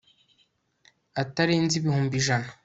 atarenze 1.21 1.73
ibihumbi 1.77 2.13
ijana 2.21 2.49